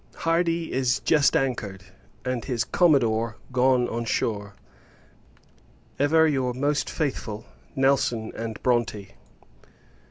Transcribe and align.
Hardy 0.15 0.73
is 0.73 0.99
just 1.01 1.37
anchored, 1.37 1.83
and 2.25 2.43
his 2.43 2.63
commodore 2.63 3.37
gone 3.51 3.87
on 3.87 4.05
shore. 4.05 4.55
Ever 5.99 6.27
your 6.27 6.55
most 6.55 6.89
faithful 6.89 7.45
NELSON 7.75 8.31
& 8.57 8.61
BRONTE. 8.63 9.11